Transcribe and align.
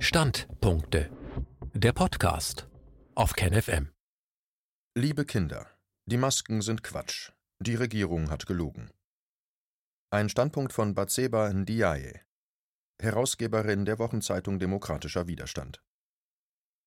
Standpunkte. 0.00 1.10
Der 1.74 1.92
Podcast 1.92 2.68
auf 3.16 3.32
KenFM. 3.32 3.90
Liebe 4.96 5.24
Kinder, 5.24 5.66
die 6.06 6.16
Masken 6.16 6.62
sind 6.62 6.84
Quatsch. 6.84 7.32
Die 7.58 7.74
Regierung 7.74 8.30
hat 8.30 8.46
gelogen. 8.46 8.90
Ein 10.10 10.28
Standpunkt 10.28 10.72
von 10.72 10.94
Batseba 10.94 11.52
Ndiaye, 11.52 12.20
Herausgeberin 13.02 13.84
der 13.86 13.98
Wochenzeitung 13.98 14.60
Demokratischer 14.60 15.26
Widerstand. 15.26 15.82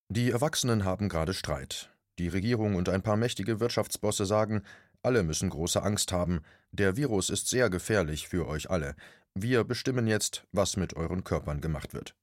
Die 0.10 0.32
Erwachsenen 0.32 0.86
haben 0.86 1.10
gerade 1.10 1.34
Streit. 1.34 1.94
Die 2.18 2.30
Regierung 2.30 2.76
und 2.76 2.88
ein 2.88 3.04
paar 3.04 3.18
mächtige 3.18 3.60
Wirtschaftsbosse 3.60 4.26
sagen, 4.26 4.64
alle 5.04 5.24
müssen 5.24 5.50
große 5.50 5.84
Angst 5.84 6.14
haben, 6.14 6.44
der 6.72 6.96
Virus 6.96 7.30
ist 7.30 7.50
sehr 7.50 7.70
gefährlich 7.70 8.30
für 8.30 8.48
euch 8.48 8.70
alle. 8.70 8.96
Wir 9.36 9.66
bestimmen 9.66 10.08
jetzt, 10.08 10.48
was 10.54 10.78
mit 10.78 10.96
euren 10.96 11.26
Körpern 11.26 11.60
gemacht 11.60 11.94
wird. 11.94 12.16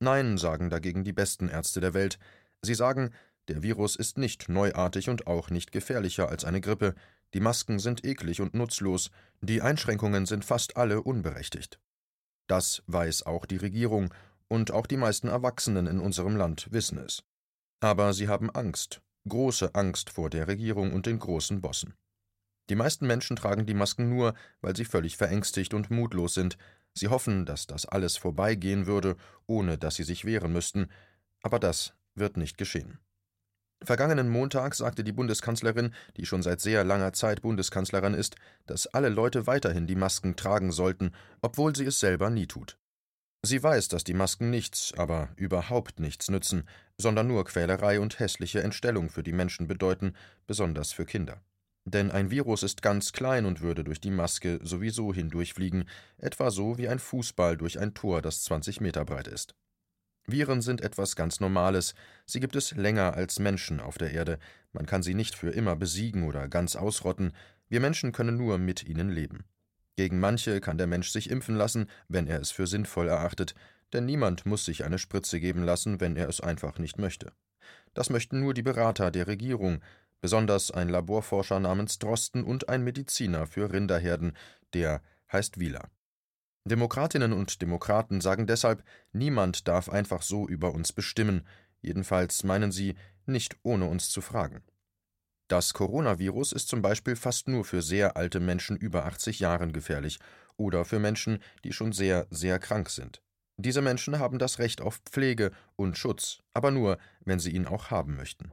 Nein, 0.00 0.38
sagen 0.38 0.70
dagegen 0.70 1.04
die 1.04 1.12
besten 1.12 1.48
Ärzte 1.48 1.80
der 1.80 1.94
Welt. 1.94 2.18
Sie 2.62 2.74
sagen, 2.74 3.10
der 3.48 3.62
Virus 3.62 3.96
ist 3.96 4.18
nicht 4.18 4.48
neuartig 4.48 5.08
und 5.08 5.26
auch 5.26 5.50
nicht 5.50 5.72
gefährlicher 5.72 6.28
als 6.28 6.44
eine 6.44 6.60
Grippe, 6.60 6.94
die 7.34 7.40
Masken 7.40 7.78
sind 7.78 8.04
eklig 8.04 8.40
und 8.40 8.54
nutzlos, 8.54 9.10
die 9.40 9.60
Einschränkungen 9.60 10.26
sind 10.26 10.44
fast 10.44 10.76
alle 10.76 11.02
unberechtigt. 11.02 11.78
Das 12.46 12.82
weiß 12.86 13.24
auch 13.24 13.44
die 13.44 13.56
Regierung, 13.56 14.12
und 14.48 14.70
auch 14.70 14.86
die 14.86 14.96
meisten 14.96 15.28
Erwachsenen 15.28 15.86
in 15.86 16.00
unserem 16.00 16.36
Land 16.36 16.72
wissen 16.72 16.98
es. 16.98 17.22
Aber 17.80 18.14
sie 18.14 18.28
haben 18.28 18.50
Angst, 18.50 19.02
große 19.28 19.74
Angst 19.74 20.10
vor 20.10 20.30
der 20.30 20.48
Regierung 20.48 20.92
und 20.92 21.04
den 21.04 21.18
großen 21.18 21.60
Bossen. 21.60 21.94
Die 22.70 22.74
meisten 22.74 23.06
Menschen 23.06 23.36
tragen 23.36 23.66
die 23.66 23.74
Masken 23.74 24.08
nur, 24.08 24.34
weil 24.60 24.74
sie 24.74 24.84
völlig 24.84 25.16
verängstigt 25.16 25.74
und 25.74 25.90
mutlos 25.90 26.34
sind, 26.34 26.56
Sie 26.98 27.08
hoffen, 27.08 27.46
dass 27.46 27.66
das 27.66 27.86
alles 27.86 28.16
vorbeigehen 28.16 28.86
würde, 28.86 29.16
ohne 29.46 29.78
dass 29.78 29.94
sie 29.94 30.04
sich 30.04 30.24
wehren 30.24 30.52
müssten, 30.52 30.88
aber 31.42 31.58
das 31.58 31.94
wird 32.14 32.36
nicht 32.36 32.58
geschehen. 32.58 32.98
Vergangenen 33.84 34.28
Montag 34.28 34.74
sagte 34.74 35.04
die 35.04 35.12
Bundeskanzlerin, 35.12 35.94
die 36.16 36.26
schon 36.26 36.42
seit 36.42 36.60
sehr 36.60 36.82
langer 36.82 37.12
Zeit 37.12 37.42
Bundeskanzlerin 37.42 38.14
ist, 38.14 38.34
dass 38.66 38.88
alle 38.88 39.08
Leute 39.08 39.46
weiterhin 39.46 39.86
die 39.86 39.94
Masken 39.94 40.34
tragen 40.34 40.72
sollten, 40.72 41.12
obwohl 41.42 41.76
sie 41.76 41.84
es 41.84 42.00
selber 42.00 42.28
nie 42.28 42.48
tut. 42.48 42.76
Sie 43.42 43.62
weiß, 43.62 43.86
dass 43.86 44.02
die 44.02 44.14
Masken 44.14 44.50
nichts, 44.50 44.92
aber 44.96 45.28
überhaupt 45.36 46.00
nichts 46.00 46.28
nützen, 46.28 46.68
sondern 47.00 47.28
nur 47.28 47.44
Quälerei 47.44 48.00
und 48.00 48.18
hässliche 48.18 48.62
Entstellung 48.62 49.10
für 49.10 49.22
die 49.22 49.32
Menschen 49.32 49.68
bedeuten, 49.68 50.14
besonders 50.48 50.92
für 50.92 51.06
Kinder. 51.06 51.40
Denn 51.90 52.10
ein 52.10 52.30
Virus 52.30 52.62
ist 52.62 52.82
ganz 52.82 53.12
klein 53.12 53.46
und 53.46 53.62
würde 53.62 53.82
durch 53.82 54.00
die 54.00 54.10
Maske 54.10 54.60
sowieso 54.62 55.14
hindurchfliegen, 55.14 55.88
etwa 56.18 56.50
so 56.50 56.76
wie 56.76 56.88
ein 56.88 56.98
Fußball 56.98 57.56
durch 57.56 57.78
ein 57.78 57.94
Tor, 57.94 58.20
das 58.20 58.42
20 58.44 58.82
Meter 58.82 59.06
breit 59.06 59.26
ist. 59.26 59.54
Viren 60.26 60.60
sind 60.60 60.82
etwas 60.82 61.16
ganz 61.16 61.40
Normales, 61.40 61.94
sie 62.26 62.40
gibt 62.40 62.56
es 62.56 62.72
länger 62.72 63.14
als 63.14 63.38
Menschen 63.38 63.80
auf 63.80 63.96
der 63.96 64.12
Erde, 64.12 64.38
man 64.72 64.84
kann 64.84 65.02
sie 65.02 65.14
nicht 65.14 65.34
für 65.34 65.48
immer 65.48 65.76
besiegen 65.76 66.24
oder 66.24 66.46
ganz 66.48 66.76
ausrotten, 66.76 67.32
wir 67.70 67.80
Menschen 67.80 68.12
können 68.12 68.36
nur 68.36 68.58
mit 68.58 68.84
ihnen 68.84 69.08
leben. 69.08 69.44
Gegen 69.96 70.20
manche 70.20 70.60
kann 70.60 70.76
der 70.76 70.86
Mensch 70.86 71.08
sich 71.08 71.30
impfen 71.30 71.56
lassen, 71.56 71.88
wenn 72.08 72.26
er 72.26 72.40
es 72.40 72.50
für 72.50 72.66
sinnvoll 72.66 73.08
erachtet, 73.08 73.54
denn 73.94 74.04
niemand 74.04 74.44
muss 74.44 74.66
sich 74.66 74.84
eine 74.84 74.98
Spritze 74.98 75.40
geben 75.40 75.62
lassen, 75.62 76.00
wenn 76.00 76.16
er 76.16 76.28
es 76.28 76.42
einfach 76.42 76.78
nicht 76.78 76.98
möchte. 76.98 77.32
Das 77.94 78.10
möchten 78.10 78.40
nur 78.40 78.52
die 78.52 78.62
Berater 78.62 79.10
der 79.10 79.26
Regierung, 79.26 79.80
besonders 80.20 80.70
ein 80.70 80.88
Laborforscher 80.88 81.60
namens 81.60 81.98
Drosten 81.98 82.44
und 82.44 82.68
ein 82.68 82.84
Mediziner 82.84 83.46
für 83.46 83.72
Rinderherden, 83.72 84.36
der 84.74 85.02
heißt 85.32 85.58
Wieler. 85.58 85.90
Demokratinnen 86.64 87.32
und 87.32 87.62
Demokraten 87.62 88.20
sagen 88.20 88.46
deshalb, 88.46 88.84
niemand 89.12 89.68
darf 89.68 89.88
einfach 89.88 90.22
so 90.22 90.46
über 90.46 90.72
uns 90.72 90.92
bestimmen, 90.92 91.46
jedenfalls 91.80 92.44
meinen 92.44 92.72
sie, 92.72 92.94
nicht 93.26 93.56
ohne 93.62 93.86
uns 93.86 94.10
zu 94.10 94.20
fragen. 94.20 94.62
Das 95.48 95.72
Coronavirus 95.72 96.52
ist 96.52 96.68
zum 96.68 96.82
Beispiel 96.82 97.16
fast 97.16 97.48
nur 97.48 97.64
für 97.64 97.80
sehr 97.80 98.16
alte 98.16 98.38
Menschen 98.38 98.76
über 98.76 99.06
80 99.06 99.40
Jahren 99.40 99.72
gefährlich 99.72 100.18
oder 100.56 100.84
für 100.84 100.98
Menschen, 100.98 101.38
die 101.64 101.72
schon 101.72 101.92
sehr, 101.92 102.26
sehr 102.30 102.58
krank 102.58 102.90
sind. 102.90 103.22
Diese 103.56 103.80
Menschen 103.80 104.18
haben 104.18 104.38
das 104.38 104.58
Recht 104.58 104.80
auf 104.80 105.00
Pflege 105.10 105.52
und 105.74 105.96
Schutz, 105.96 106.42
aber 106.52 106.70
nur, 106.70 106.98
wenn 107.24 107.40
sie 107.40 107.50
ihn 107.50 107.66
auch 107.66 107.90
haben 107.90 108.14
möchten. 108.14 108.52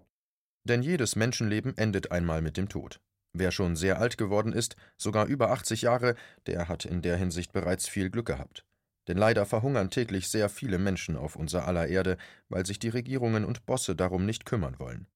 Denn 0.65 0.81
jedes 0.81 1.15
Menschenleben 1.15 1.77
endet 1.77 2.11
einmal 2.11 2.41
mit 2.41 2.57
dem 2.57 2.67
Tod. 2.67 2.99
Wer 3.33 3.51
schon 3.51 3.75
sehr 3.75 3.99
alt 3.99 4.17
geworden 4.17 4.53
ist, 4.53 4.75
sogar 4.97 5.27
über 5.27 5.51
80 5.51 5.83
Jahre, 5.83 6.15
der 6.47 6.67
hat 6.67 6.85
in 6.85 7.01
der 7.01 7.17
Hinsicht 7.17 7.53
bereits 7.53 7.87
viel 7.87 8.09
Glück 8.09 8.27
gehabt. 8.27 8.65
Denn 9.07 9.17
leider 9.17 9.45
verhungern 9.45 9.91
täglich 9.91 10.29
sehr 10.29 10.49
viele 10.49 10.79
Menschen 10.79 11.15
auf 11.15 11.35
unser 11.35 11.67
aller 11.67 11.87
Erde, 11.87 12.17
weil 12.49 12.65
sich 12.65 12.79
die 12.79 12.89
Regierungen 12.89 13.45
und 13.45 13.65
Bosse 13.65 13.95
darum 13.95 14.25
nicht 14.25 14.45
kümmern 14.45 14.79
wollen. 14.79 15.07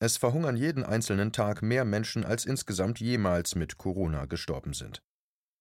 Es 0.00 0.16
verhungern 0.16 0.56
jeden 0.56 0.84
einzelnen 0.84 1.32
Tag 1.32 1.60
mehr 1.60 1.84
Menschen, 1.84 2.24
als 2.24 2.46
insgesamt 2.46 3.00
jemals 3.00 3.56
mit 3.56 3.76
Corona 3.76 4.26
gestorben 4.26 4.72
sind. 4.72 5.02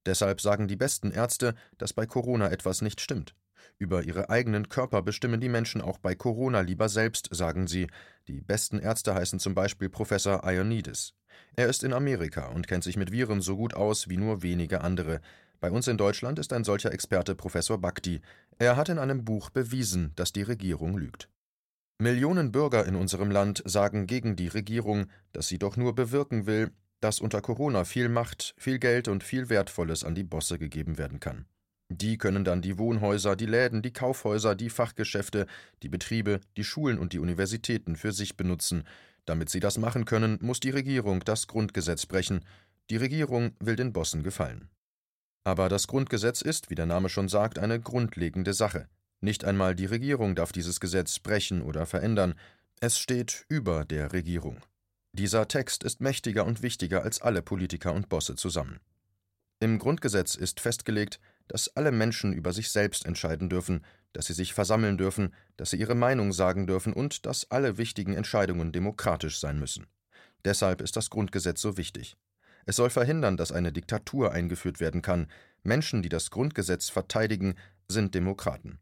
Deshalb 0.05 0.39
sagen 0.39 0.67
die 0.67 0.75
besten 0.75 1.11
Ärzte, 1.11 1.55
dass 1.77 1.91
bei 1.91 2.05
Corona 2.05 2.49
etwas 2.49 2.81
nicht 2.81 3.01
stimmt. 3.01 3.35
Über 3.77 4.03
ihre 4.03 4.29
eigenen 4.29 4.69
Körper 4.69 5.01
bestimmen 5.01 5.39
die 5.39 5.49
Menschen 5.49 5.81
auch 5.81 5.97
bei 5.97 6.15
Corona 6.15 6.61
lieber 6.61 6.89
selbst, 6.89 7.29
sagen 7.31 7.67
sie. 7.67 7.87
Die 8.27 8.41
besten 8.41 8.79
Ärzte 8.79 9.13
heißen 9.13 9.39
zum 9.39 9.55
Beispiel 9.55 9.89
Professor 9.89 10.43
Ioannidis. 10.43 11.13
Er 11.55 11.67
ist 11.67 11.83
in 11.83 11.93
Amerika 11.93 12.47
und 12.47 12.67
kennt 12.67 12.83
sich 12.83 12.97
mit 12.97 13.11
Viren 13.11 13.41
so 13.41 13.57
gut 13.57 13.73
aus 13.73 14.09
wie 14.09 14.17
nur 14.17 14.41
wenige 14.41 14.81
andere. 14.81 15.21
Bei 15.59 15.71
uns 15.71 15.87
in 15.87 15.97
Deutschland 15.97 16.37
ist 16.39 16.53
ein 16.53 16.63
solcher 16.63 16.91
Experte 16.93 17.35
Professor 17.35 17.79
Bhakti. 17.79 18.21
Er 18.59 18.75
hat 18.75 18.89
in 18.89 18.99
einem 18.99 19.25
Buch 19.25 19.49
bewiesen, 19.49 20.11
dass 20.15 20.33
die 20.33 20.43
Regierung 20.43 20.97
lügt. 20.97 21.29
Millionen 21.99 22.51
Bürger 22.51 22.85
in 22.85 22.95
unserem 22.95 23.31
Land 23.31 23.63
sagen 23.65 24.05
gegen 24.05 24.35
die 24.35 24.49
Regierung, 24.49 25.07
dass 25.33 25.47
sie 25.47 25.57
doch 25.57 25.77
nur 25.77 25.95
bewirken 25.95 26.45
will, 26.45 26.71
dass 26.99 27.19
unter 27.19 27.41
Corona 27.41 27.85
viel 27.85 28.07
Macht, 28.07 28.53
viel 28.57 28.77
Geld 28.77 29.07
und 29.07 29.23
viel 29.23 29.49
Wertvolles 29.49 30.03
an 30.03 30.13
die 30.13 30.23
Bosse 30.23 30.59
gegeben 30.59 30.99
werden 30.99 31.19
kann. 31.19 31.45
Die 31.89 32.17
können 32.17 32.43
dann 32.43 32.61
die 32.61 32.77
Wohnhäuser, 32.77 33.35
die 33.35 33.45
Läden, 33.45 33.81
die 33.81 33.93
Kaufhäuser, 33.93 34.55
die 34.55 34.69
Fachgeschäfte, 34.69 35.47
die 35.83 35.89
Betriebe, 35.89 36.41
die 36.57 36.65
Schulen 36.65 36.99
und 36.99 37.13
die 37.13 37.19
Universitäten 37.19 37.95
für 37.95 38.11
sich 38.11 38.35
benutzen. 38.35 38.83
Damit 39.25 39.49
sie 39.49 39.59
das 39.59 39.77
machen 39.77 40.05
können, 40.05 40.37
muss 40.41 40.59
die 40.59 40.69
Regierung 40.69 41.21
das 41.21 41.47
Grundgesetz 41.47 42.05
brechen. 42.05 42.43
Die 42.89 42.97
Regierung 42.97 43.51
will 43.59 43.75
den 43.75 43.93
Bossen 43.93 44.23
gefallen. 44.23 44.69
Aber 45.43 45.69
das 45.69 45.87
Grundgesetz 45.87 46.41
ist, 46.41 46.69
wie 46.69 46.75
der 46.75 46.85
Name 46.85 47.07
schon 47.07 47.29
sagt, 47.29 47.57
eine 47.57 47.79
grundlegende 47.79 48.53
Sache. 48.53 48.89
Nicht 49.21 49.45
einmal 49.45 49.75
die 49.75 49.85
Regierung 49.85 50.35
darf 50.35 50.51
dieses 50.51 50.79
Gesetz 50.79 51.19
brechen 51.19 51.61
oder 51.61 51.85
verändern. 51.85 52.35
Es 52.81 52.99
steht 52.99 53.45
über 53.47 53.85
der 53.85 54.11
Regierung. 54.11 54.57
Dieser 55.13 55.47
Text 55.47 55.83
ist 55.83 56.01
mächtiger 56.01 56.45
und 56.45 56.61
wichtiger 56.61 57.03
als 57.03 57.21
alle 57.21 57.41
Politiker 57.41 57.93
und 57.93 58.09
Bosse 58.09 58.35
zusammen. 58.35 58.79
Im 59.59 59.79
Grundgesetz 59.79 60.35
ist 60.35 60.59
festgelegt, 60.59 61.19
dass 61.47 61.75
alle 61.75 61.91
Menschen 61.91 62.33
über 62.33 62.53
sich 62.53 62.69
selbst 62.69 63.05
entscheiden 63.05 63.49
dürfen, 63.49 63.83
dass 64.13 64.25
sie 64.25 64.33
sich 64.33 64.53
versammeln 64.53 64.97
dürfen, 64.97 65.33
dass 65.57 65.69
sie 65.71 65.77
ihre 65.77 65.95
Meinung 65.95 66.33
sagen 66.33 66.67
dürfen 66.67 66.93
und 66.93 67.25
dass 67.25 67.51
alle 67.51 67.77
wichtigen 67.77 68.13
Entscheidungen 68.13 68.71
demokratisch 68.71 69.39
sein 69.39 69.59
müssen. 69.59 69.87
Deshalb 70.45 70.81
ist 70.81 70.95
das 70.95 71.09
Grundgesetz 71.09 71.61
so 71.61 71.77
wichtig. 71.77 72.17
Es 72.65 72.75
soll 72.75 72.89
verhindern, 72.89 73.37
dass 73.37 73.51
eine 73.51 73.71
Diktatur 73.71 74.33
eingeführt 74.33 74.79
werden 74.79 75.01
kann. 75.01 75.27
Menschen, 75.63 76.01
die 76.01 76.09
das 76.09 76.31
Grundgesetz 76.31 76.89
verteidigen, 76.89 77.55
sind 77.87 78.13
Demokraten. 78.13 78.79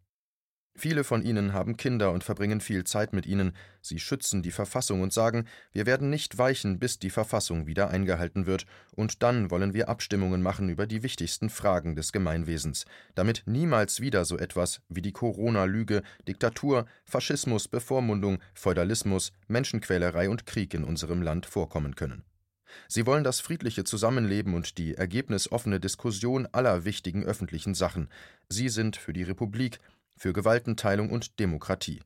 Viele 0.78 1.06
von 1.06 1.24
ihnen 1.24 1.54
haben 1.54 1.78
Kinder 1.78 2.12
und 2.12 2.26
verbringen 2.26 2.60
viel 2.60 2.84
Zeit 2.84 3.14
mit 3.14 3.26
ihnen. 3.26 3.54
Sie 3.82 3.98
schützen 3.98 4.44
die 4.44 4.52
Verfassung 4.52 5.02
und 5.02 5.14
sagen, 5.14 5.46
wir 5.72 5.86
werden 5.86 6.10
nicht 6.10 6.38
weichen, 6.38 6.80
bis 6.80 7.00
die 7.00 7.10
Verfassung 7.10 7.66
wieder 7.66 7.90
eingehalten 7.92 8.46
wird, 8.46 8.66
und 8.94 9.24
dann 9.24 9.50
wollen 9.52 9.74
wir 9.74 9.88
Abstimmungen 9.88 10.42
machen 10.42 10.68
über 10.68 10.86
die 10.86 11.02
wichtigsten 11.02 11.50
Fragen 11.50 11.96
des 11.96 12.12
Gemeinwesens, 12.12 12.86
damit 13.16 13.44
niemals 13.46 14.02
wieder 14.02 14.26
so 14.26 14.38
etwas 14.38 14.82
wie 14.90 15.02
die 15.02 15.14
Corona-Lüge, 15.14 16.04
Diktatur, 16.28 16.86
Faschismus, 17.06 17.70
Bevormundung, 17.70 18.40
Feudalismus, 18.54 19.32
Menschenquälerei 19.48 20.30
und 20.30 20.46
Krieg 20.46 20.74
in 20.74 20.84
unserem 20.84 21.22
Land 21.22 21.46
vorkommen 21.46 21.96
können. 21.96 22.26
Sie 22.88 23.06
wollen 23.06 23.24
das 23.24 23.40
friedliche 23.40 23.84
Zusammenleben 23.84 24.54
und 24.54 24.78
die 24.78 24.96
ergebnisoffene 24.96 25.80
Diskussion 25.80 26.48
aller 26.52 26.86
wichtigen 26.86 27.24
öffentlichen 27.24 27.74
Sachen. 27.74 28.10
Sie 28.50 28.70
sind 28.70 28.98
für 28.98 29.14
die 29.14 29.24
Republik, 29.24 29.80
für 30.18 30.34
Gewaltenteilung 30.34 31.10
und 31.10 31.40
Demokratie. 31.40 32.02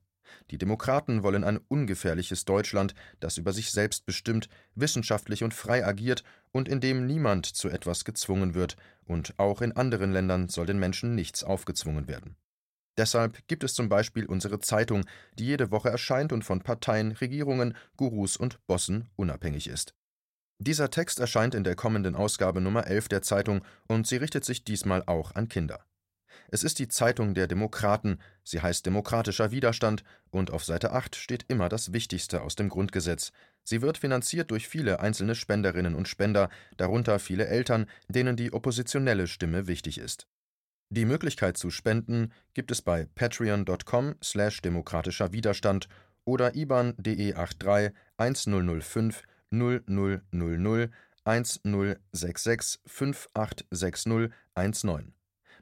Die 0.51 0.57
Demokraten 0.57 1.23
wollen 1.23 1.43
ein 1.43 1.59
ungefährliches 1.67 2.45
Deutschland, 2.45 2.93
das 3.19 3.37
über 3.37 3.53
sich 3.53 3.71
selbst 3.71 4.05
bestimmt, 4.05 4.49
wissenschaftlich 4.75 5.43
und 5.43 5.53
frei 5.53 5.85
agiert 5.85 6.23
und 6.51 6.67
in 6.67 6.81
dem 6.81 7.05
niemand 7.05 7.45
zu 7.45 7.69
etwas 7.69 8.05
gezwungen 8.05 8.53
wird, 8.53 8.75
und 9.05 9.33
auch 9.37 9.61
in 9.61 9.71
anderen 9.71 10.11
Ländern 10.11 10.49
soll 10.49 10.65
den 10.65 10.79
Menschen 10.79 11.15
nichts 11.15 11.43
aufgezwungen 11.43 12.07
werden. 12.07 12.35
Deshalb 12.97 13.47
gibt 13.47 13.63
es 13.63 13.73
zum 13.73 13.87
Beispiel 13.87 14.25
unsere 14.25 14.59
Zeitung, 14.59 15.05
die 15.35 15.45
jede 15.45 15.71
Woche 15.71 15.89
erscheint 15.89 16.33
und 16.33 16.43
von 16.43 16.61
Parteien, 16.61 17.13
Regierungen, 17.13 17.75
Gurus 17.95 18.35
und 18.35 18.59
Bossen 18.67 19.09
unabhängig 19.15 19.67
ist. 19.67 19.93
Dieser 20.61 20.89
Text 20.89 21.19
erscheint 21.19 21.55
in 21.55 21.63
der 21.63 21.75
kommenden 21.75 22.15
Ausgabe 22.15 22.59
Nummer 22.59 22.87
11 22.87 23.07
der 23.07 23.21
Zeitung 23.21 23.63
und 23.87 24.05
sie 24.05 24.17
richtet 24.17 24.43
sich 24.43 24.65
diesmal 24.65 25.03
auch 25.05 25.33
an 25.33 25.47
Kinder. 25.47 25.85
Es 26.51 26.63
ist 26.63 26.79
die 26.79 26.87
Zeitung 26.87 27.35
der 27.35 27.47
Demokraten, 27.47 28.17
sie 28.43 28.61
heißt 28.61 28.85
Demokratischer 28.85 29.51
Widerstand 29.51 30.03
und 30.31 30.49
auf 30.51 30.63
Seite 30.63 30.91
8 30.93 31.15
steht 31.15 31.45
immer 31.47 31.69
das 31.69 31.93
Wichtigste 31.93 32.41
aus 32.41 32.55
dem 32.55 32.69
Grundgesetz. 32.69 33.31
Sie 33.63 33.83
wird 33.83 33.99
finanziert 33.99 34.49
durch 34.49 34.67
viele 34.67 34.99
einzelne 34.99 35.35
Spenderinnen 35.35 35.93
und 35.93 36.07
Spender, 36.07 36.49
darunter 36.77 37.19
viele 37.19 37.47
Eltern, 37.47 37.85
denen 38.07 38.35
die 38.35 38.51
oppositionelle 38.51 39.27
Stimme 39.27 39.67
wichtig 39.67 39.99
ist. 39.99 40.27
Die 40.89 41.05
Möglichkeit 41.05 41.55
zu 41.55 41.69
spenden 41.69 42.33
gibt 42.55 42.71
es 42.71 42.81
bei 42.81 43.05
patreon.com 43.13 44.15
slash 44.23 44.61
demokratischer 44.63 45.31
Widerstand 45.31 45.87
oder 46.25 46.55
IBAN 46.55 46.95
DE 46.97 47.33
83 47.33 47.95
1005 48.17 49.21
0000 49.51 50.91
1066 51.25 52.79
5860 52.87 54.31
19. 54.55 55.18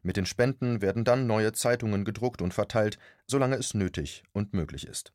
Mit 0.07 0.15
den 0.15 0.25
Spenden 0.25 0.81
werden 0.81 1.03
dann 1.03 1.27
neue 1.27 1.51
Zeitungen 1.51 2.05
gedruckt 2.05 2.41
und 2.41 2.53
verteilt, 2.53 2.97
solange 3.25 3.57
es 3.57 3.73
nötig 3.73 4.23
und 4.31 4.53
möglich 4.53 4.87
ist. 4.87 5.11